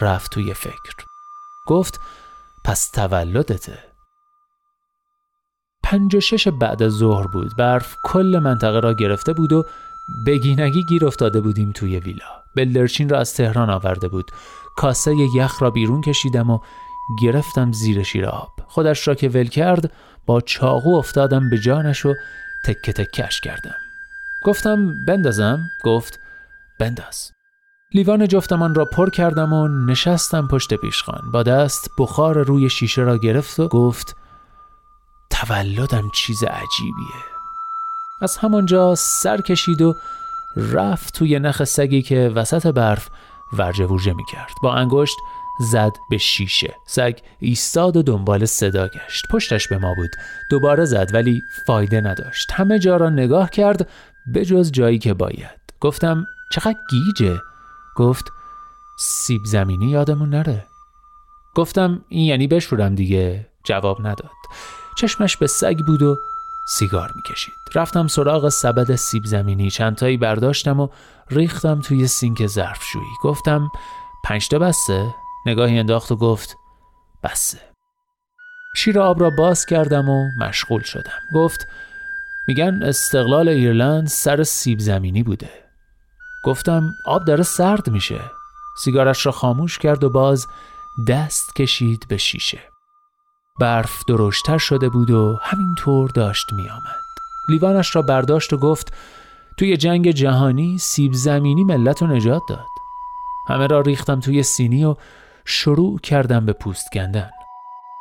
[0.00, 0.94] رفت توی فکر.
[1.66, 2.00] گفت
[2.64, 3.78] پس تولدته.
[5.82, 7.56] پنج و شش بعد از ظهر بود.
[7.56, 9.66] برف کل منطقه را گرفته بود و
[10.26, 12.42] بگینگی گیر افتاده بودیم توی ویلا.
[12.56, 14.30] بلدرچین را از تهران آورده بود.
[14.76, 16.58] کاسه یخ را بیرون کشیدم و
[17.22, 18.50] گرفتم زیر شیر آب.
[18.66, 19.92] خودش را که ول کرد
[20.26, 22.14] با چاقو افتادم به جانش و
[22.66, 23.74] تکه تکش کردم.
[24.44, 26.20] گفتم بندازم؟ گفت
[26.78, 27.32] بنداز.
[27.94, 31.30] لیوان جفتمان را پر کردم و نشستم پشت پیشخان.
[31.32, 34.16] با دست بخار روی شیشه را گرفت و گفت
[35.30, 37.24] تولدم چیز عجیبیه.
[38.22, 39.94] از همانجا سر کشید و
[40.56, 43.08] رفت توی نخ سگی که وسط برف
[43.52, 45.16] ورجه ورجه می کرد با انگشت
[45.60, 46.74] زد به شیشه.
[46.86, 49.24] سگ ایستاد و دنبال صدا گشت.
[49.30, 50.10] پشتش به ما بود.
[50.50, 52.52] دوباره زد ولی فایده نداشت.
[52.52, 53.88] همه جا را نگاه کرد
[54.26, 55.60] به جز جایی که باید.
[55.80, 57.40] گفتم چقدر گیجه.
[57.96, 58.32] گفت
[58.98, 60.66] سیب زمینی یادمون نره.
[61.54, 63.46] گفتم این یعنی بشورم دیگه.
[63.64, 64.30] جواب نداد.
[64.96, 66.16] چشمش به سگ بود و
[66.68, 67.54] سیگار می‌کشید.
[67.74, 69.70] رفتم سراغ سبد سیب زمینی.
[69.70, 70.88] چندتایی برداشتم و
[71.30, 73.04] ریختم توی سینک ظرفشویی.
[73.22, 73.70] گفتم
[74.24, 75.14] پنجتا بسته
[75.46, 76.56] نگاهی انداخت و گفت
[77.24, 77.58] بسه.
[78.76, 81.20] شیر آب را باز کردم و مشغول شدم.
[81.34, 81.66] گفت
[82.48, 85.59] میگن استقلال ایرلند سر سیب زمینی بوده.
[86.44, 88.20] گفتم آب داره سرد میشه.
[88.78, 90.46] سیگارش را خاموش کرد و باز
[91.08, 92.60] دست کشید به شیشه.
[93.60, 97.00] برف درشتر شده بود و همینطور داشت میآمد.
[97.48, 98.94] لیوانش را برداشت و گفت
[99.56, 102.66] توی جنگ جهانی سیب زمینی ملت رو نجات داد.
[103.48, 104.96] همه را ریختم توی سینی و
[105.44, 107.30] شروع کردم به پوست کندن.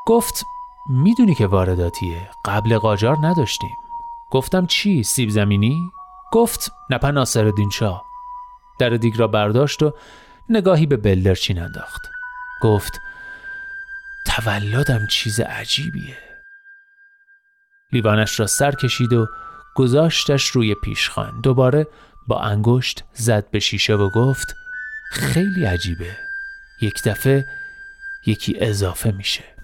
[0.07, 0.45] گفت
[0.89, 2.29] می‌دونی که وارداتیه.
[2.45, 3.77] قبل قاجار نداشتیم.
[4.31, 5.91] گفتم چی سیب زمینی؟
[6.31, 8.08] گفت نپا ناصر شاه
[8.79, 9.93] در دیگ را برداشت و
[10.49, 12.09] نگاهی به بلدرچین انداخت.
[12.61, 13.01] گفت
[14.25, 16.17] تولدم چیز عجیبیه.
[17.91, 19.27] لیوانش را سر کشید و
[19.75, 21.41] گذاشتش روی پیشخان.
[21.41, 21.87] دوباره
[22.27, 24.55] با انگشت زد به شیشه و گفت
[25.11, 26.17] خیلی عجیبه.
[26.81, 27.45] یک دفعه
[28.25, 29.58] یکی اضافه میشه.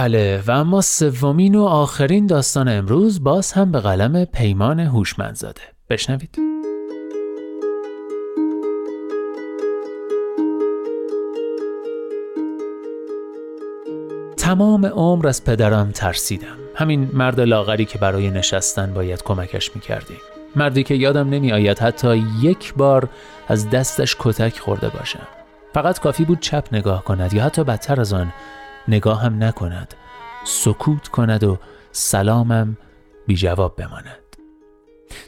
[0.00, 5.60] بله و اما سومین و آخرین داستان امروز باز هم به قلم پیمان هوشمندزاده.
[5.90, 6.38] بشنوید.
[14.36, 16.56] تمام عمر از پدرم ترسیدم.
[16.74, 20.18] همین مرد لاغری که برای نشستن باید کمکش می‌کردیم
[20.56, 23.08] مردی که یادم نمی آید حتی یک بار
[23.48, 25.26] از دستش کتک خورده باشم.
[25.74, 28.32] فقط کافی بود چپ نگاه کند یا حتی بدتر از آن
[28.90, 29.94] نگاه هم نکند.
[30.44, 31.58] سکوت کند و
[31.92, 32.76] سلامم
[33.26, 34.36] بی جواب بماند.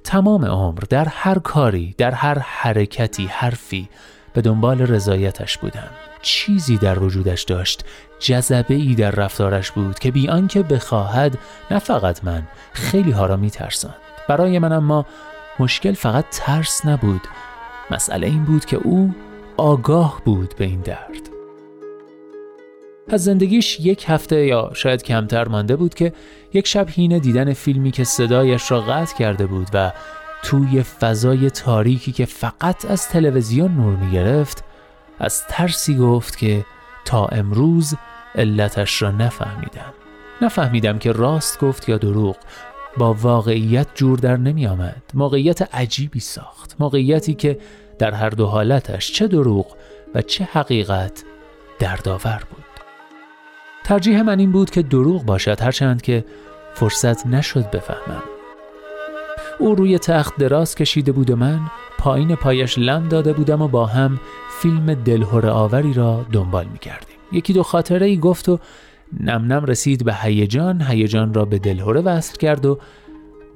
[0.04, 3.88] تمام عمر در هر کاری در هر حرکتی حرفی
[4.32, 5.90] به دنبال رضایتش بودم.
[6.22, 7.84] چیزی در وجودش داشت
[8.18, 11.38] جذبه ای در رفتارش بود که بی آنکه بخواهد
[11.70, 12.42] نه فقط من
[12.72, 13.94] خیلی ها را می ترسند
[14.28, 15.06] برای من اما
[15.58, 17.20] مشکل فقط ترس نبود.
[17.90, 19.14] مسئله این بود که او
[19.56, 21.31] آگاه بود به این درد.
[23.08, 26.12] از زندگیش یک هفته یا شاید کمتر مانده بود که
[26.52, 29.92] یک شب هینه دیدن فیلمی که صدایش را قطع کرده بود و
[30.42, 34.64] توی فضای تاریکی که فقط از تلویزیون نور می گرفت
[35.18, 36.64] از ترسی گفت که
[37.04, 37.94] تا امروز
[38.34, 39.92] علتش را نفهمیدم.
[40.42, 42.36] نفهمیدم که راست گفت یا دروغ.
[42.96, 46.76] با واقعیت جور در نمی آمد موقعیت عجیبی ساخت.
[46.78, 47.58] موقعیتی که
[47.98, 49.66] در هر دو حالتش چه دروغ
[50.14, 51.24] و چه حقیقت
[51.78, 52.61] دردآور بود.
[53.84, 56.24] ترجیح من این بود که دروغ باشد هرچند که
[56.74, 58.22] فرصت نشد بفهمم.
[59.58, 61.60] او روی تخت دراز کشیده بود و من
[61.98, 64.20] پایین پایش لم داده بودم و با هم
[64.60, 67.16] فیلم دلهور آوری را دنبال می کردیم.
[67.32, 68.58] یکی دو خاطره ای گفت و
[69.20, 72.78] نم نم رسید به هیجان هیجان را به دلهوره وصل کرد و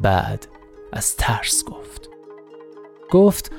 [0.01, 0.49] بعد
[0.93, 2.11] از ترس گفت.
[3.11, 3.53] گفت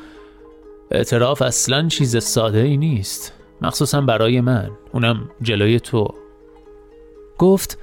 [0.91, 6.07] اعتراف اصلا چیز ساده ای نیست مخصوصا برای من اونم جلوی تو.
[7.37, 7.77] گفت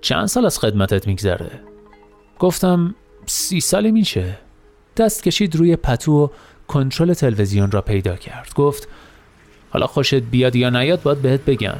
[0.00, 1.50] چند سال از خدمتت میگذره؟
[2.38, 2.94] گفتم
[3.26, 4.38] سی سالی میشه.
[4.96, 6.28] دست کشید روی پتو و
[6.68, 8.54] کنترل تلویزیون را پیدا کرد.
[8.54, 8.88] گفت
[9.70, 11.78] حالا خوشت بیاد یا نیاد باید بهت بگم.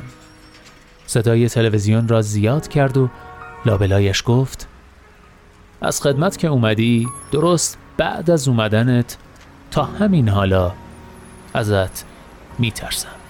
[1.06, 3.08] صدای تلویزیون را زیاد کرد و
[3.66, 4.68] لابلایش گفت
[5.80, 9.16] از خدمت که اومدی درست بعد از اومدنت
[9.70, 10.72] تا همین حالا
[11.54, 12.04] ازت
[12.58, 13.23] میترسم.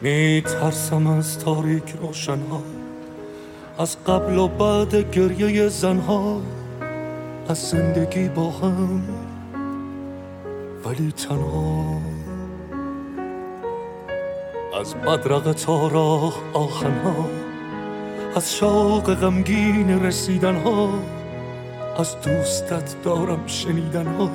[0.00, 2.62] می ترسم از تاریک روشنها
[3.78, 6.40] از قبل و بعد گریه زنها
[7.48, 9.02] از زندگی با هم
[10.84, 12.00] ولی تنها.
[14.80, 17.28] از بدرق تا راه آخنها
[18.36, 20.90] از شوق غمگین رسیدنها
[21.98, 24.30] از دوستت دارم شنیدنها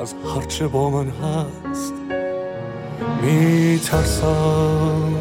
[0.00, 2.13] از هرچه با من هست.
[3.22, 5.12] می ترسم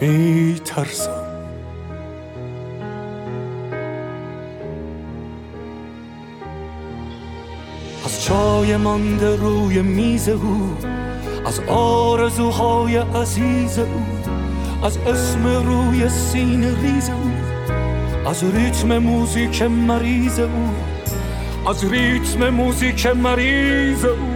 [0.00, 1.24] می ترسم
[8.04, 10.76] از چای مانده روی میز او
[11.46, 14.04] از آرزوهای عزیز او
[14.84, 17.30] از اسم روی سین ریز او
[18.30, 20.93] از ریتم موزیک مریض او.
[21.66, 24.34] از ریتم موزیک مریض او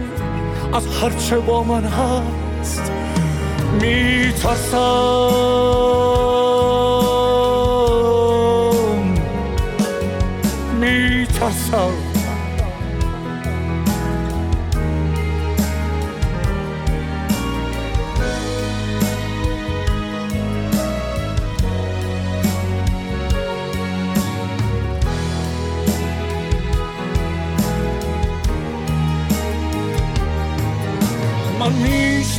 [0.73, 2.91] از هرچه با من هست.
[3.81, 4.33] می
[11.27, 12.08] ترسم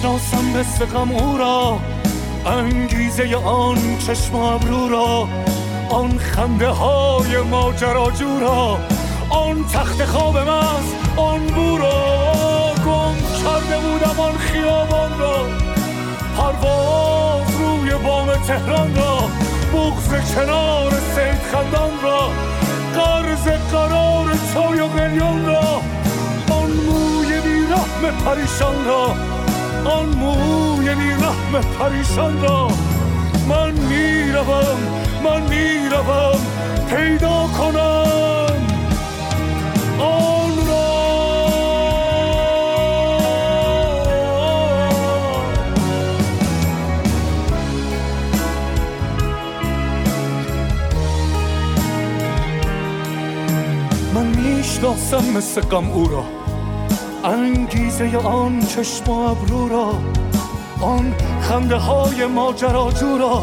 [0.01, 1.79] می‌شناسم مثل غم او را
[2.47, 5.29] انگیزه آن چشم ابرو را
[5.91, 8.79] آن خنده های ماجراجو را
[9.31, 15.37] آن تخت خواب مست آن بو را گم کرده بودم آن خیابان را.
[16.37, 19.19] پرواز روی بام تهران را
[19.73, 22.31] بغز کنار سید خندان را
[22.95, 25.83] قرض قرار چای و را
[26.51, 29.30] آن موی بی رحم پریشان را.
[29.85, 32.69] آن موی بی رحم پریشان را
[33.49, 34.79] من می‌روم
[35.25, 36.41] من می‌روم
[36.91, 38.67] پیدا کنم
[39.99, 40.91] آن را
[54.15, 56.25] من می‌شناسم مثل غم او را
[57.25, 59.95] انگیزه آن چشم و ابرو را
[60.81, 63.43] آن خنده های ماجراجو را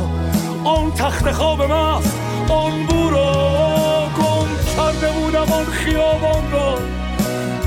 [0.64, 2.20] آن تخت خواب مست
[2.50, 6.76] آن بو را گم کرده بودم آن خیابان را.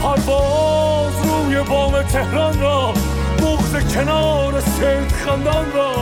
[0.03, 2.93] پرواز روی بام تهران را
[3.39, 5.93] بغز کنار سید خندان را.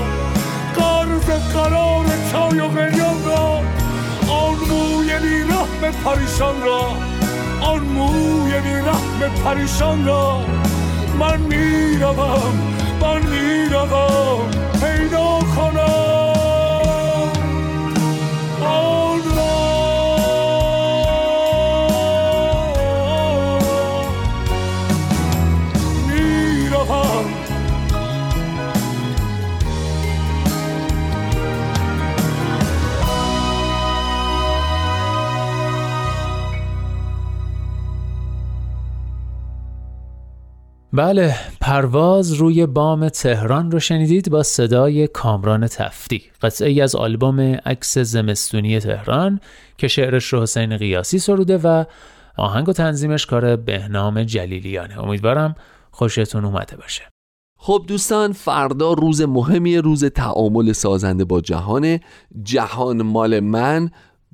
[0.77, 3.63] قرض قرار چای و قلیان را
[4.35, 7.08] آن موی بی رحم پریشان را.
[7.61, 10.41] آن موی بی رحم پریشان را
[11.21, 12.55] من می‌روم
[13.03, 14.51] من می‌روم.
[14.81, 16.18] پیدا کنم.
[40.99, 47.41] بله پرواز روی بام تهران رو شنیدید با صدای کامران تفتی قطعه ای از آلبوم
[47.41, 49.41] عکس زمستونی تهران
[49.77, 51.85] که شعرش رو حسین قیاسی سروده و
[52.37, 55.03] آهنگ و تنظیمش کار بهنام جلیلیانه.
[55.03, 55.55] امیدوارم
[55.91, 57.03] خوشتون اومده باشه.
[57.61, 62.01] خب دوستان فردا روز مهمی روز تعامل سازنده با جهان
[62.43, 63.91] جهان مال من.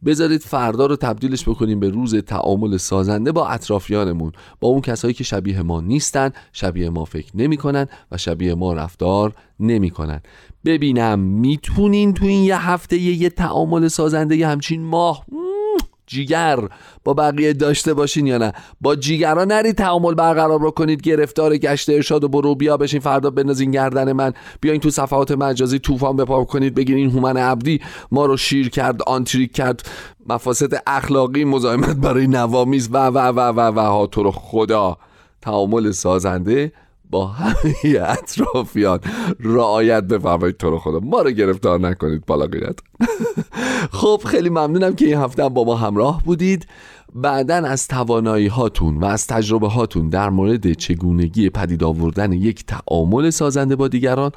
[0.06, 5.24] بذارید فردا رو تبدیلش بکنیم به روز تعامل سازنده با اطرافیانمون با اون کسایی که
[5.24, 10.20] شبیه ما نیستن شبیه ما فکر نمی‌کنن و شبیه ما رفتار نمی‌کنن.
[10.64, 15.24] ببینم می‌تونین تو این یه هفته یه, تعامل سازنده یه همچین ماه؟
[16.06, 16.58] جیگر.
[17.04, 21.02] با بقیه داشته باشین یا نه؟ با جیگرا نرید تعامل برقرار کنید.
[21.02, 22.54] گرفتار گشت ارشاد و برو.
[22.54, 23.00] بیا بشین.
[23.00, 24.32] فردا بنازین گردن من.
[24.60, 26.74] بیاین تو صفحات مجازی طوفان بپا کنید.
[26.74, 27.80] بگین این هومن عبدی
[28.10, 29.82] ما رو شیر کرد آنتریک کرد.
[30.28, 32.88] مفاسد اخلاقی مزاحمت برای نوامیز.
[32.92, 34.06] و و و و و ها.
[34.06, 34.96] تو رو خدا.
[35.42, 36.72] تعامل سازنده
[37.10, 39.00] با همه اطرافیان
[39.40, 41.00] رعایت بفرمایید تو رو خدا.
[41.00, 42.48] ما رو گرفتار نکنید بالا
[44.00, 46.66] خب خیلی ممنونم که این هفته با ما همراه بودید.
[47.14, 53.30] بعدا از توانایی هاتون و از تجربه هاتون در مورد چگونگی پدید آوردن یک تعامل
[53.30, 54.30] سازنده با دیگران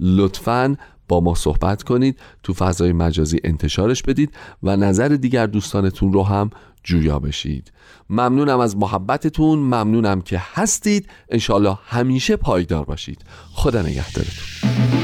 [0.00, 0.76] لطفاً
[1.08, 6.50] با ما صحبت کنید تو فضای مجازی انتشارش بدید و نظر دیگر دوستانتون رو هم
[6.84, 7.72] جویا بشید.
[8.10, 11.08] ممنونم از محبتتون ممنونم که هستید.
[11.28, 13.24] انشالله همیشه پایدار باشید.
[13.52, 15.03] خدا نگهدارتون.